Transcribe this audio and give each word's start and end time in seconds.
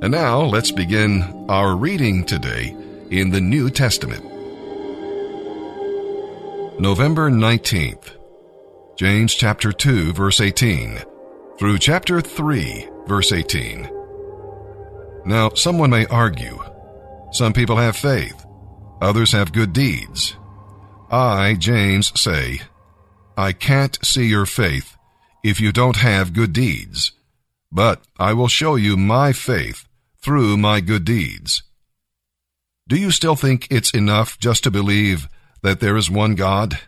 And 0.00 0.12
now 0.12 0.42
let's 0.42 0.70
begin 0.70 1.46
our 1.48 1.74
reading 1.74 2.24
today 2.24 2.76
in 3.10 3.30
the 3.30 3.40
New 3.40 3.68
Testament. 3.68 4.24
November 6.80 7.28
19th, 7.28 8.12
James 8.96 9.34
chapter 9.34 9.72
2 9.72 10.12
verse 10.12 10.40
18 10.40 11.00
through 11.58 11.78
chapter 11.78 12.20
3 12.20 12.88
verse 13.08 13.32
18. 13.32 13.90
Now, 15.24 15.50
someone 15.54 15.90
may 15.90 16.06
argue. 16.06 16.62
Some 17.32 17.52
people 17.52 17.76
have 17.76 17.96
faith. 17.96 18.46
Others 19.00 19.32
have 19.32 19.52
good 19.52 19.72
deeds. 19.72 20.36
I, 21.10 21.56
James, 21.58 22.12
say, 22.18 22.60
I 23.36 23.52
can't 23.52 23.98
see 24.06 24.26
your 24.26 24.46
faith 24.46 24.96
if 25.42 25.60
you 25.60 25.72
don't 25.72 25.96
have 25.96 26.34
good 26.34 26.52
deeds. 26.52 27.10
But 27.72 28.02
I 28.16 28.32
will 28.32 28.48
show 28.48 28.76
you 28.76 28.96
my 28.96 29.32
faith 29.32 29.87
through 30.20 30.56
my 30.56 30.80
good 30.80 31.04
deeds. 31.04 31.62
Do 32.88 32.96
you 32.96 33.10
still 33.10 33.36
think 33.36 33.66
it's 33.70 33.90
enough 33.90 34.38
just 34.38 34.64
to 34.64 34.70
believe 34.70 35.28
that 35.62 35.80
there 35.80 35.96
is 35.96 36.10
one 36.10 36.34
God? 36.34 36.78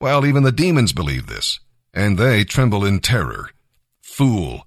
Well, 0.00 0.26
even 0.26 0.42
the 0.42 0.52
demons 0.52 0.92
believe 0.92 1.26
this, 1.26 1.60
and 1.94 2.18
they 2.18 2.44
tremble 2.44 2.84
in 2.84 3.00
terror. 3.00 3.50
Fool, 4.02 4.66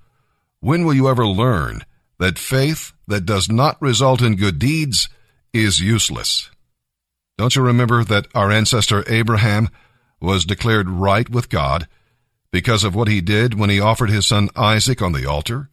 when 0.59 0.83
will 0.83 0.93
you 0.93 1.09
ever 1.09 1.27
learn 1.27 1.83
that 2.17 2.39
faith 2.39 2.93
that 3.07 3.25
does 3.25 3.49
not 3.49 3.81
result 3.81 4.21
in 4.21 4.35
good 4.35 4.57
deeds 4.57 5.09
is 5.53 5.79
useless? 5.79 6.49
Don't 7.37 7.55
you 7.55 7.61
remember 7.61 8.03
that 8.03 8.27
our 8.33 8.51
ancestor 8.51 9.03
Abraham 9.07 9.69
was 10.19 10.43
declared 10.43 10.89
right 10.89 11.29
with 11.29 11.49
God 11.49 11.87
because 12.51 12.83
of 12.83 12.95
what 12.95 13.07
he 13.07 13.21
did 13.21 13.59
when 13.59 13.69
he 13.69 13.79
offered 13.79 14.09
his 14.09 14.25
son 14.25 14.49
Isaac 14.55 15.01
on 15.01 15.11
the 15.11 15.29
altar? 15.29 15.69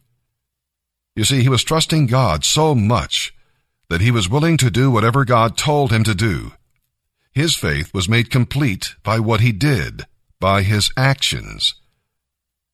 You 1.15 1.23
see, 1.23 1.41
he 1.41 1.49
was 1.49 1.63
trusting 1.63 2.07
God 2.07 2.43
so 2.43 2.75
much 2.75 3.33
that 3.89 4.01
he 4.01 4.11
was 4.11 4.29
willing 4.29 4.57
to 4.57 4.69
do 4.69 4.91
whatever 4.91 5.23
God 5.23 5.57
told 5.57 5.91
him 5.91 6.03
to 6.03 6.15
do. 6.15 6.53
His 7.33 7.55
faith 7.55 7.93
was 7.93 8.09
made 8.09 8.29
complete 8.29 8.95
by 9.03 9.19
what 9.19 9.41
he 9.41 9.51
did, 9.51 10.05
by 10.39 10.63
his 10.63 10.91
actions. 10.97 11.75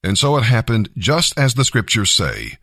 And 0.04 0.18
so 0.18 0.38
it 0.38 0.44
happened 0.44 0.90
just 0.98 1.38
as 1.38 1.54
the 1.54 1.66
scriptures 1.66 2.12
say. 2.12 2.58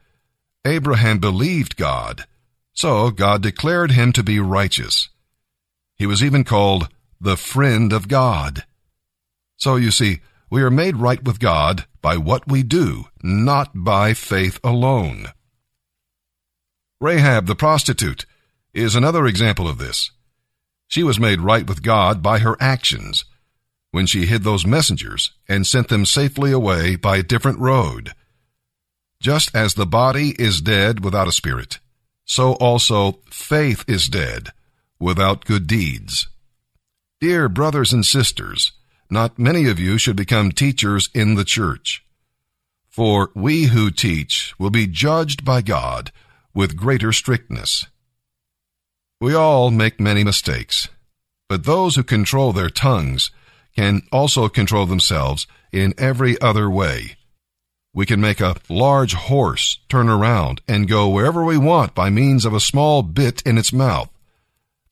Abraham 0.65 1.19
believed 1.19 1.77
God, 1.77 2.27
so 2.73 3.11
God 3.11 3.43
declared 3.43 3.93
him 3.93 4.13
to 4.13 4.23
be 4.23 4.41
righteous. 4.41 5.09
He 5.97 6.07
was 6.07 6.23
even 6.23 6.45
called 6.45 6.89
the 7.21 7.37
friend 7.37 7.93
of 7.93 8.09
God. 8.09 8.65
So 9.57 9.77
you 9.77 9.91
see, 9.91 10.21
we 10.51 10.63
are 10.63 10.71
made 10.71 10.97
right 10.97 11.23
with 11.23 11.39
God 11.39 11.87
by 12.01 12.17
what 12.17 12.49
we 12.49 12.63
do, 12.63 13.07
not 13.23 13.71
by 13.75 14.15
faith 14.15 14.59
alone. 14.65 15.27
Rahab 17.01 17.47
the 17.47 17.55
prostitute 17.55 18.27
is 18.75 18.97
another 18.97 19.27
example 19.27 19.69
of 19.69 19.79
this. 19.79 20.11
She 20.89 21.05
was 21.05 21.21
made 21.21 21.41
right 21.41 21.65
with 21.67 21.83
God 21.83 22.23
by 22.23 22.41
her 22.41 22.57
actions 22.59 23.25
when 23.93 24.07
she 24.07 24.27
hid 24.27 24.43
those 24.43 24.67
messengers 24.67 25.31
and 25.49 25.67
sent 25.67 25.89
them 25.89 26.05
safely 26.05 26.51
away 26.51 26.97
by 26.97 27.19
a 27.19 27.23
different 27.23 27.61
road. 27.61 28.15
Just 29.21 29.55
as 29.55 29.75
the 29.75 29.87
body 29.87 30.35
is 30.41 30.61
dead 30.61 31.05
without 31.05 31.29
a 31.29 31.33
spirit, 31.33 31.79
so 32.25 32.55
also 32.55 33.21
faith 33.31 33.85
is 33.87 34.09
dead 34.09 34.49
without 34.99 35.45
good 35.45 35.69
deeds. 35.69 36.27
Dear 37.21 37.49
brothers 37.49 37.93
and 37.93 38.05
sisters, 38.05 38.73
not 39.09 39.39
many 39.39 39.69
of 39.69 39.79
you 39.79 39.99
should 39.99 40.17
become 40.17 40.51
teachers 40.51 41.09
in 41.15 41.37
the 41.37 41.45
church. 41.45 42.05
For 42.89 43.31
we 43.35 43.65
who 43.67 43.93
teach 43.93 44.55
will 44.59 44.71
be 44.71 44.89
judged 44.89 45.45
by 45.45 45.63
God 45.63 46.11
with 46.59 46.77
greater 46.77 47.13
strictness. 47.13 47.87
We 49.21 49.33
all 49.33 49.71
make 49.71 50.01
many 50.01 50.25
mistakes, 50.25 50.89
but 51.49 51.63
those 51.63 51.95
who 51.95 52.03
control 52.03 52.53
their 52.53 52.69
tongues 52.69 53.31
can 53.77 54.03
also 54.11 54.49
control 54.49 54.85
themselves 54.85 55.47
in 55.71 55.95
every 55.97 56.37
other 56.41 56.69
way. 56.69 57.15
We 57.95 58.07
can 58.07 58.21
make 58.21 58.41
a 58.41 58.57
large 58.69 59.15
horse 59.15 59.79
turn 59.89 60.09
around 60.09 60.61
and 60.67 60.89
go 60.89 61.09
wherever 61.09 61.45
we 61.45 61.57
want 61.57 61.95
by 61.95 62.11
means 62.11 62.45
of 62.45 62.53
a 62.53 62.59
small 62.59 63.05
bit 63.05 63.41
in 63.43 63.57
its 63.57 63.73
mouth. 63.73 64.11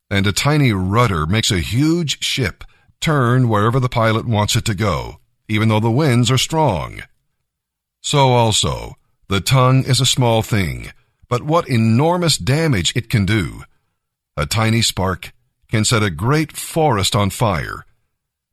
And 0.08 0.24
a 0.24 0.32
tiny 0.32 0.72
rudder 0.72 1.26
makes 1.26 1.50
a 1.50 1.58
huge 1.58 2.22
ship 2.22 2.62
turn 3.00 3.48
wherever 3.48 3.80
the 3.80 3.88
pilot 3.88 4.24
wants 4.24 4.54
it 4.54 4.64
to 4.66 4.74
go, 4.76 5.16
even 5.48 5.68
though 5.68 5.80
the 5.80 5.90
winds 5.90 6.30
are 6.30 6.38
strong. 6.38 7.02
So 8.02 8.28
also, 8.28 8.94
the 9.26 9.40
tongue 9.40 9.82
is 9.82 10.00
a 10.00 10.06
small 10.06 10.42
thing, 10.42 10.92
but 11.28 11.42
what 11.42 11.68
enormous 11.68 12.38
damage 12.38 12.92
it 12.96 13.10
can 13.10 13.24
do. 13.24 13.62
A 14.36 14.46
tiny 14.46 14.82
spark 14.82 15.32
can 15.68 15.84
set 15.84 16.02
a 16.02 16.10
great 16.10 16.56
forest 16.56 17.16
on 17.16 17.30
fire, 17.30 17.84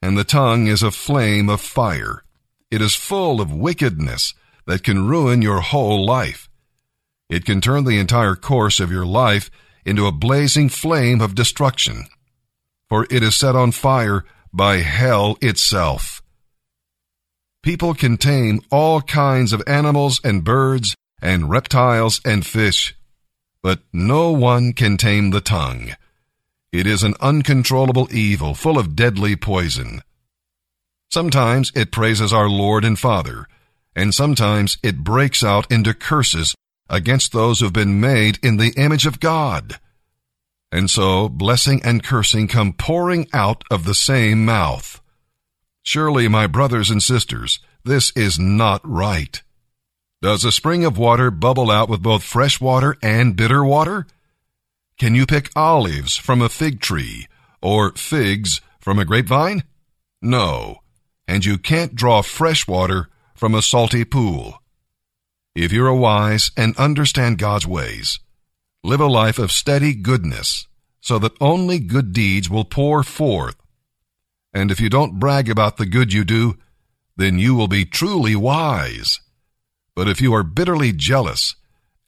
and 0.02 0.18
the 0.18 0.24
tongue 0.24 0.68
is 0.68 0.82
a 0.82 0.92
flame 0.92 1.50
of 1.50 1.62
fire. 1.62 2.24
It 2.72 2.82
is 2.82 2.96
full 2.96 3.40
of 3.40 3.54
wickedness 3.54 4.34
that 4.66 4.84
can 4.84 5.08
ruin 5.08 5.42
your 5.42 5.62
whole 5.62 6.06
life. 6.06 6.50
It 7.30 7.46
can 7.46 7.62
turn 7.62 7.84
the 7.84 8.00
entire 8.00 8.36
course 8.36 8.80
of 8.80 8.92
your 8.92 9.06
life 9.06 9.52
into 9.86 10.08
a 10.08 10.12
blazing 10.12 10.70
flame 10.70 11.22
of 11.22 11.36
destruction, 11.36 12.06
for 12.90 13.06
it 13.10 13.24
is 13.24 13.36
set 13.36 13.56
on 13.56 13.72
fire 13.72 14.24
by 14.52 14.78
hell 14.78 15.38
itself. 15.42 16.22
People 17.62 17.94
can 17.94 18.18
tame 18.18 18.62
all 18.72 19.02
kinds 19.02 19.54
of 19.54 19.64
animals 19.68 20.20
and 20.24 20.44
birds 20.44 20.96
and 21.24 21.50
reptiles 21.50 22.20
and 22.26 22.46
fish, 22.46 22.96
but 23.64 23.80
no 23.94 24.30
one 24.32 24.74
can 24.74 24.98
tame 24.98 25.32
the 25.32 25.42
tongue. 25.42 25.96
It 26.74 26.86
is 26.86 27.02
an 27.02 27.14
uncontrollable 27.22 28.10
evil 28.12 28.54
full 28.54 28.78
of 28.78 28.96
deadly 28.96 29.38
poison. 29.38 30.02
Sometimes 31.10 31.72
it 31.76 31.94
praises 31.94 32.34
our 32.34 32.50
Lord 32.50 32.84
and 32.84 33.00
Father, 33.00 33.48
and 33.96 34.14
sometimes 34.14 34.78
it 34.84 35.04
breaks 35.04 35.44
out 35.44 35.72
into 35.72 35.94
curses 35.94 36.56
against 36.90 37.32
those 37.32 37.60
who 37.60 37.68
have 37.68 37.74
been 37.74 38.02
made 38.02 38.38
in 38.44 38.58
the 38.58 38.74
image 38.76 39.06
of 39.06 39.22
God. 39.22 39.80
And 40.74 40.90
so 40.90 41.30
blessing 41.30 41.80
and 41.86 42.04
cursing 42.04 42.50
come 42.50 42.74
pouring 42.74 43.30
out 43.32 43.64
of 43.72 43.86
the 43.86 43.94
same 43.94 44.44
mouth. 44.44 45.00
Surely, 45.84 46.28
my 46.28 46.48
brothers 46.48 46.90
and 46.90 47.02
sisters, 47.02 47.60
this 47.86 48.12
is 48.16 48.38
not 48.38 48.82
right. 48.84 49.42
Does 50.24 50.46
a 50.46 50.54
spring 50.54 50.86
of 50.86 50.98
water 50.98 51.30
bubble 51.30 51.70
out 51.70 51.90
with 51.90 52.02
both 52.02 52.24
fresh 52.24 52.62
water 52.62 52.96
and 53.02 53.36
bitter 53.36 53.62
water? 53.62 54.08
Can 54.98 55.16
you 55.16 55.26
pick 55.26 55.50
olives 55.54 56.16
from 56.16 56.42
a 56.42 56.48
fig 56.48 56.80
tree 56.80 57.28
or 57.62 57.92
figs 57.92 58.62
from 58.80 59.00
a 59.00 59.04
grapevine? 59.04 59.64
No. 60.22 60.78
And 61.28 61.44
you 61.44 61.58
can't 61.58 61.94
draw 61.94 62.22
fresh 62.22 62.66
water 62.70 63.10
from 63.36 63.54
a 63.54 63.62
salty 63.62 64.06
pool. 64.06 64.62
If 65.56 65.74
you're 65.74 65.94
wise 65.94 66.52
and 66.56 66.74
understand 66.78 67.38
God's 67.38 67.68
ways, 67.68 68.22
live 68.82 69.02
a 69.02 69.08
life 69.08 69.40
of 69.40 69.52
steady 69.52 69.94
goodness 69.94 70.70
so 71.02 71.20
that 71.20 71.34
only 71.42 71.80
good 71.80 72.14
deeds 72.14 72.50
will 72.50 72.64
pour 72.64 73.04
forth. 73.04 73.58
And 74.54 74.72
if 74.72 74.80
you 74.80 74.88
don't 74.88 75.20
brag 75.20 75.50
about 75.50 75.76
the 75.76 75.86
good 75.86 76.14
you 76.14 76.24
do, 76.24 76.56
then 77.18 77.40
you 77.40 77.56
will 77.56 77.68
be 77.68 77.84
truly 77.84 78.38
wise. 78.38 79.20
But 79.96 80.08
if 80.08 80.22
you 80.22 80.34
are 80.34 80.44
bitterly 80.44 80.92
jealous 80.92 81.56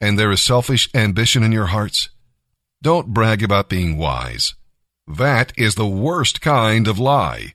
and 0.01 0.17
there 0.17 0.31
is 0.31 0.41
selfish 0.41 0.89
ambition 0.93 1.43
in 1.43 1.51
your 1.51 1.67
hearts, 1.67 2.09
don't 2.81 3.13
brag 3.13 3.43
about 3.43 3.69
being 3.69 3.97
wise. 3.97 4.55
That 5.07 5.53
is 5.57 5.75
the 5.75 5.87
worst 5.87 6.41
kind 6.41 6.87
of 6.87 6.99
lie. 6.99 7.53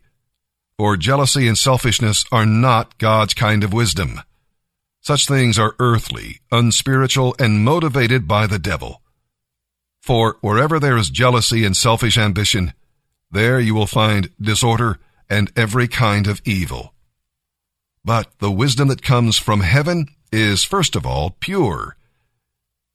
For 0.78 0.96
jealousy 0.96 1.46
and 1.46 1.58
selfishness 1.58 2.24
are 2.32 2.46
not 2.46 2.98
God's 2.98 3.34
kind 3.34 3.64
of 3.64 3.72
wisdom. 3.72 4.20
Such 5.02 5.26
things 5.26 5.58
are 5.58 5.74
earthly, 5.78 6.40
unspiritual, 6.52 7.34
and 7.38 7.64
motivated 7.64 8.28
by 8.28 8.46
the 8.46 8.58
devil. 8.58 9.02
For 10.00 10.38
wherever 10.40 10.78
there 10.78 10.96
is 10.96 11.10
jealousy 11.10 11.64
and 11.64 11.76
selfish 11.76 12.16
ambition, 12.16 12.72
there 13.30 13.60
you 13.60 13.74
will 13.74 13.86
find 13.86 14.30
disorder 14.40 14.98
and 15.28 15.52
every 15.56 15.88
kind 15.88 16.26
of 16.26 16.40
evil. 16.44 16.94
But 18.04 18.38
the 18.38 18.50
wisdom 18.50 18.88
that 18.88 19.02
comes 19.02 19.38
from 19.38 19.60
heaven 19.60 20.08
is, 20.32 20.64
first 20.64 20.96
of 20.96 21.06
all, 21.06 21.36
pure. 21.40 21.96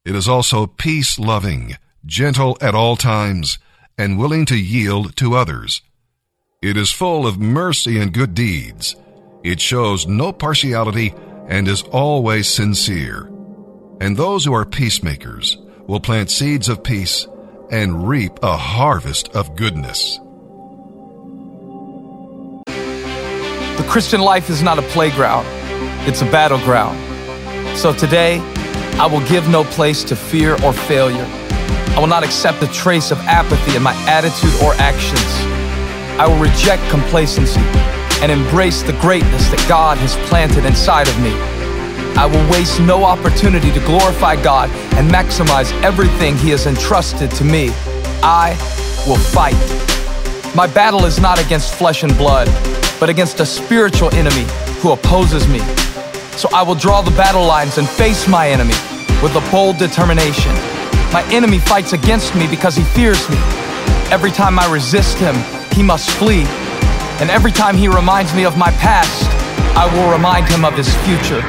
It 0.05 0.15
is 0.15 0.27
also 0.27 0.67
peace 0.67 1.17
loving, 1.17 1.77
gentle 2.05 2.57
at 2.61 2.75
all 2.75 2.95
times, 2.95 3.57
and 3.97 4.19
willing 4.19 4.45
to 4.45 4.55
yield 4.55 5.15
to 5.17 5.35
others. 5.35 5.81
It 6.61 6.77
is 6.77 6.91
full 6.91 7.27
of 7.27 7.39
mercy 7.39 7.99
and 7.99 8.13
good 8.13 8.33
deeds. 8.33 8.95
It 9.43 9.59
shows 9.59 10.07
no 10.07 10.31
partiality 10.31 11.13
and 11.47 11.67
is 11.67 11.83
always 11.83 12.47
sincere. 12.47 13.29
And 14.01 14.17
those 14.17 14.45
who 14.45 14.53
are 14.53 14.65
peacemakers 14.65 15.57
will 15.87 15.99
plant 15.99 16.31
seeds 16.31 16.67
of 16.67 16.83
peace 16.83 17.27
and 17.71 18.07
reap 18.07 18.39
a 18.43 18.57
harvest 18.57 19.29
of 19.35 19.55
goodness. 19.55 20.19
The 22.65 23.85
Christian 23.87 24.21
life 24.21 24.49
is 24.49 24.63
not 24.63 24.79
a 24.79 24.83
playground, 24.83 25.45
it's 26.07 26.21
a 26.21 26.25
battleground. 26.25 27.14
So 27.75 27.93
today, 27.93 28.39
I 28.97 29.05
will 29.05 29.23
give 29.27 29.49
no 29.49 29.65
place 29.65 30.03
to 30.05 30.15
fear 30.15 30.53
or 30.63 30.71
failure. 30.71 31.25
I 31.95 31.99
will 31.99 32.07
not 32.07 32.23
accept 32.23 32.63
a 32.63 32.67
trace 32.67 33.11
of 33.11 33.19
apathy 33.19 33.75
in 33.75 33.83
my 33.83 33.93
attitude 34.07 34.53
or 34.63 34.73
actions. 34.75 35.21
I 36.17 36.25
will 36.25 36.39
reject 36.39 36.81
complacency 36.89 37.59
and 38.23 38.31
embrace 38.31 38.81
the 38.81 38.93
greatness 38.93 39.49
that 39.49 39.63
God 39.67 39.97
has 39.97 40.15
planted 40.29 40.65
inside 40.65 41.09
of 41.09 41.19
me. 41.19 41.33
I 42.17 42.25
will 42.25 42.49
waste 42.49 42.79
no 42.79 43.03
opportunity 43.03 43.71
to 43.73 43.79
glorify 43.81 44.41
God 44.41 44.69
and 44.95 45.11
maximize 45.11 45.69
everything 45.83 46.37
He 46.37 46.51
has 46.51 46.67
entrusted 46.67 47.29
to 47.31 47.43
me. 47.43 47.71
I 48.23 48.55
will 49.05 49.19
fight. 49.19 49.53
My 50.55 50.65
battle 50.65 51.03
is 51.03 51.19
not 51.19 51.43
against 51.43 51.75
flesh 51.75 52.03
and 52.03 52.17
blood, 52.17 52.47
but 53.01 53.09
against 53.09 53.41
a 53.41 53.45
spiritual 53.45 54.15
enemy 54.15 54.45
who 54.79 54.93
opposes 54.93 55.45
me. 55.49 55.59
So 56.37 56.49
I 56.53 56.63
will 56.63 56.75
draw 56.75 57.01
the 57.01 57.11
battle 57.11 57.45
lines 57.45 57.77
and 57.77 57.87
face 57.87 58.27
my 58.27 58.49
enemy 58.49 58.75
with 59.23 59.35
a 59.35 59.49
bold 59.51 59.77
determination. 59.77 60.51
My 61.13 61.25
enemy 61.31 61.59
fights 61.59 61.93
against 61.93 62.35
me 62.35 62.45
because 62.47 62.75
he 62.75 62.83
fears 62.83 63.29
me. 63.29 63.37
Every 64.11 64.31
time 64.31 64.59
I 64.59 64.69
resist 64.71 65.17
him, 65.17 65.35
he 65.71 65.81
must 65.81 66.09
flee. 66.11 66.43
And 67.21 67.29
every 67.29 67.51
time 67.53 67.77
he 67.77 67.87
reminds 67.87 68.35
me 68.35 68.43
of 68.43 68.57
my 68.57 68.69
past, 68.71 69.23
I 69.77 69.85
will 69.95 70.11
remind 70.11 70.47
him 70.49 70.65
of 70.65 70.73
his 70.73 70.93
future. 71.05 71.41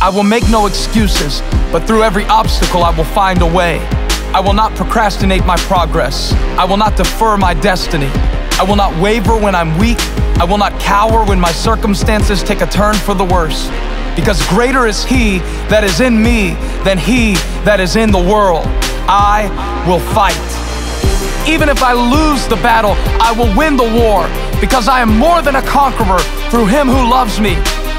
I 0.00 0.08
will 0.08 0.22
make 0.22 0.48
no 0.50 0.66
excuses, 0.66 1.40
but 1.72 1.84
through 1.86 2.04
every 2.04 2.24
obstacle, 2.26 2.84
I 2.84 2.96
will 2.96 3.04
find 3.04 3.42
a 3.42 3.46
way. 3.46 3.80
I 4.32 4.40
will 4.40 4.52
not 4.52 4.74
procrastinate 4.76 5.44
my 5.44 5.56
progress. 5.56 6.32
I 6.56 6.64
will 6.64 6.76
not 6.76 6.96
defer 6.96 7.36
my 7.36 7.54
destiny. 7.54 8.10
I 8.58 8.64
will 8.66 8.76
not 8.76 8.94
waver 9.02 9.36
when 9.36 9.54
I'm 9.56 9.76
weak. 9.78 9.98
I 10.38 10.44
will 10.44 10.58
not 10.58 10.78
cower 10.78 11.24
when 11.24 11.40
my 11.40 11.50
circumstances 11.50 12.42
take 12.42 12.60
a 12.60 12.66
turn 12.66 12.94
for 12.94 13.14
the 13.14 13.24
worse. 13.24 13.68
Because 14.16 14.44
greater 14.48 14.86
is 14.86 15.04
He 15.04 15.38
that 15.68 15.84
is 15.84 16.00
in 16.00 16.20
me 16.20 16.54
than 16.82 16.98
He 16.98 17.34
that 17.62 17.78
is 17.78 17.94
in 17.94 18.10
the 18.10 18.18
world. 18.18 18.64
I 19.06 19.46
will 19.86 20.00
fight. 20.10 20.34
Even 21.46 21.68
if 21.68 21.82
I 21.82 21.92
lose 21.92 22.48
the 22.48 22.56
battle, 22.56 22.96
I 23.22 23.30
will 23.30 23.54
win 23.56 23.76
the 23.76 23.86
war 23.86 24.26
because 24.60 24.88
I 24.88 25.00
am 25.00 25.16
more 25.16 25.42
than 25.42 25.54
a 25.54 25.62
conqueror 25.62 26.18
through 26.50 26.66
Him 26.66 26.88
who 26.88 27.08
loves 27.08 27.38
me. 27.38 27.54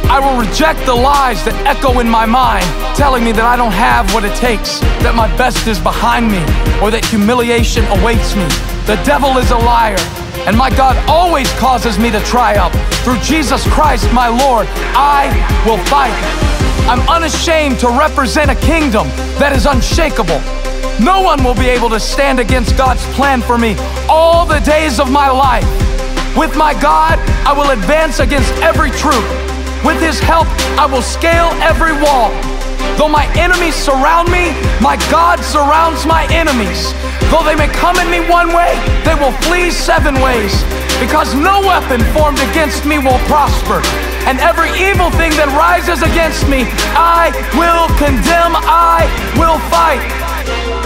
I 0.10 0.20
will 0.20 0.40
reject 0.40 0.86
the 0.86 0.96
lies 0.96 1.44
that 1.44 1.54
echo 1.68 2.00
in 2.00 2.08
my 2.08 2.26
mind, 2.26 2.66
telling 2.96 3.24
me 3.24 3.32
that 3.34 3.44
I 3.44 3.56
don't 3.56 3.76
have 3.76 4.08
what 4.14 4.24
it 4.24 4.36
takes, 4.40 4.80
that 5.04 5.16
my 5.16 5.28
best 5.36 5.68
is 5.68 5.80
behind 5.80 6.32
me, 6.32 6.40
or 6.80 6.92
that 6.92 7.04
humiliation 7.04 7.84
awaits 8.00 8.32
me. 8.36 8.48
The 8.88 8.96
devil 9.04 9.36
is 9.36 9.52
a 9.52 9.60
liar, 9.60 10.00
and 10.46 10.58
my 10.58 10.70
God 10.70 10.96
always 11.10 11.52
causes 11.54 11.98
me 11.98 12.12
to 12.12 12.20
triumph. 12.22 12.74
Through 13.04 13.20
Jesus 13.20 13.66
Christ, 13.74 14.12
my 14.14 14.28
Lord, 14.28 14.68
I 14.94 15.32
will 15.66 15.78
fight. 15.86 16.14
I'm 16.88 17.02
unashamed 17.10 17.80
to 17.80 17.90
represent 17.90 18.52
a 18.52 18.56
kingdom 18.56 19.08
that 19.40 19.54
is 19.54 19.66
unshakable. 19.66 20.40
No 21.04 21.22
one 21.22 21.44
will 21.44 21.56
be 21.56 21.68
able 21.68 21.90
to 21.90 22.00
stand 22.00 22.40
against 22.40 22.78
God's 22.78 23.06
plan 23.14 23.42
for 23.42 23.58
me 23.58 23.76
all 24.10 24.46
the 24.46 24.60
days 24.60 25.00
of 25.00 25.12
my 25.12 25.30
life. 25.30 25.68
With 26.38 26.56
my 26.56 26.74
God, 26.80 27.20
I 27.46 27.54
will 27.54 27.72
advance 27.72 28.20
against 28.20 28.52
every 28.62 28.92
troop. 28.92 29.26
With 29.86 30.02
his 30.02 30.20
help, 30.20 30.48
I 30.78 30.86
will 30.86 31.02
scale 31.02 31.50
every 31.62 31.94
wall. 31.94 32.30
Though 32.98 33.10
my 33.10 33.26
enemies 33.38 33.76
surround 33.76 34.32
me, 34.32 34.54
my 34.82 34.98
God 35.12 35.40
surrounds 35.44 36.06
my 36.06 36.26
enemies. 36.34 36.94
Though 37.30 37.44
they 37.44 37.60
may 37.60 37.68
come 37.68 38.00
at 38.00 38.08
me 38.08 38.24
one 38.24 38.56
way, 38.56 38.80
they 39.04 39.16
will 39.20 39.36
flee 39.44 39.72
seven 39.72 40.16
ways. 40.24 40.56
Because 41.00 41.36
no 41.36 41.60
weapon 41.60 42.00
formed 42.16 42.40
against 42.52 42.88
me 42.88 42.98
will 42.98 43.20
prosper. 43.28 43.84
And 44.24 44.40
every 44.40 44.72
evil 44.74 45.12
thing 45.14 45.36
that 45.36 45.52
rises 45.54 46.02
against 46.02 46.48
me, 46.48 46.66
I 46.96 47.36
will 47.60 47.92
condemn, 48.00 48.56
I 48.64 49.06
will 49.36 49.60
fight. 49.68 50.02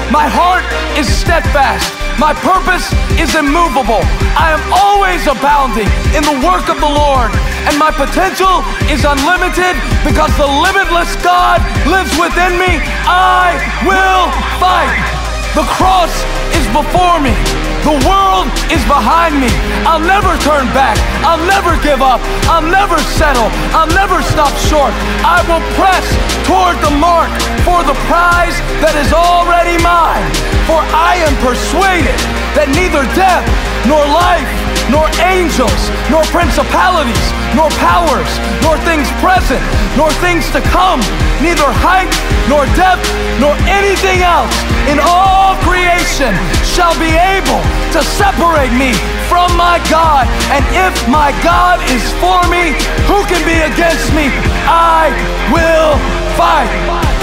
My 0.10 0.28
heart 0.28 0.66
is 1.00 1.08
steadfast. 1.08 1.88
My 2.20 2.36
purpose 2.44 2.92
is 3.16 3.34
immovable. 3.38 4.04
I 4.36 4.52
am 4.52 4.62
always 4.74 5.24
abounding 5.26 5.88
in 6.12 6.26
the 6.28 6.38
work 6.44 6.68
of 6.68 6.78
the 6.84 6.92
Lord, 6.92 7.32
and 7.66 7.80
my 7.80 7.90
potential 7.90 8.66
is 8.92 9.08
unlimited 9.08 9.78
because 10.04 10.34
the 10.36 10.46
limitless 10.46 11.16
God 11.24 11.64
lives 11.88 12.12
within 12.20 12.60
me. 12.60 12.84
I 13.08 13.56
will 13.88 14.28
fight. 14.60 15.31
The 15.52 15.68
cross 15.68 16.16
is 16.56 16.64
before 16.72 17.20
me. 17.20 17.36
The 17.84 17.98
world 18.08 18.48
is 18.72 18.80
behind 18.88 19.36
me. 19.36 19.52
I'll 19.84 20.00
never 20.00 20.32
turn 20.40 20.64
back. 20.72 20.96
I'll 21.28 21.44
never 21.44 21.76
give 21.84 22.00
up. 22.00 22.24
I'll 22.48 22.64
never 22.64 22.96
settle. 23.20 23.52
I'll 23.76 23.92
never 23.92 24.24
stop 24.24 24.56
short. 24.72 24.96
I 25.28 25.44
will 25.52 25.60
press 25.76 26.08
toward 26.48 26.80
the 26.80 26.96
mark 26.96 27.28
for 27.68 27.84
the 27.84 28.00
prize 28.08 28.56
that 28.80 28.96
is 28.96 29.12
already 29.12 29.76
mine. 29.84 30.24
For 30.72 30.80
I 30.96 31.20
am 31.20 31.36
persuaded 31.44 32.16
that 32.56 32.72
neither 32.72 33.04
death, 33.12 33.44
nor 33.84 34.00
life, 34.08 34.48
nor 34.88 35.04
angels, 35.20 35.92
nor 36.08 36.24
principalities, 36.32 37.28
nor 37.56 37.70
powers, 37.82 38.32
nor 38.64 38.78
things 38.88 39.08
present, 39.20 39.62
nor 39.98 40.10
things 40.24 40.48
to 40.52 40.62
come, 40.72 41.00
neither 41.44 41.68
height, 41.68 42.12
nor 42.48 42.66
depth, 42.76 43.06
nor 43.40 43.54
anything 43.68 44.24
else 44.24 44.56
in 44.88 45.00
all 45.00 45.56
creation 45.62 46.34
shall 46.64 46.96
be 46.98 47.12
able 47.12 47.62
to 47.92 48.00
separate 48.18 48.74
me 48.74 48.96
from 49.28 49.52
my 49.58 49.78
God. 49.90 50.28
And 50.52 50.64
if 50.72 50.96
my 51.08 51.32
God 51.44 51.80
is 51.92 52.04
for 52.24 52.40
me, 52.48 52.74
who 53.08 53.20
can 53.28 53.42
be 53.46 53.58
against 53.62 54.10
me? 54.14 54.32
I 54.68 55.12
will 55.52 55.96
fight. 56.36 57.21